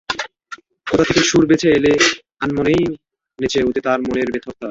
কোথা 0.87 1.03
থেকে 1.07 1.21
সুর 1.29 1.43
ভেসে 1.49 1.69
এলে 1.77 1.91
আনমনেই 2.41 2.81
নেচে 3.39 3.59
ওঠে 3.67 3.81
তাঁর 3.85 3.99
মনের 4.01 4.29
ভেতরটা। 4.33 4.59